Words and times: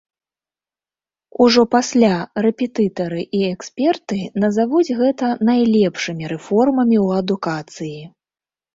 Ужо 1.45 1.61
пасля 1.75 2.15
рэпетытары 2.47 3.21
і 3.41 3.43
эксперты 3.53 4.19
назавуць 4.47 4.85
гэта 5.05 5.27
найлепшымі 5.53 6.23
рэформамі 6.37 6.97
ў 7.05 7.25
адукацыі. 7.25 8.01